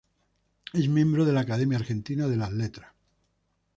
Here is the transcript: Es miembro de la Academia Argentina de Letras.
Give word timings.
Es 0.73 0.87
miembro 0.89 1.25
de 1.25 1.31
la 1.31 1.41
Academia 1.41 1.77
Argentina 1.77 2.25
de 2.27 2.35
Letras. 2.49 2.91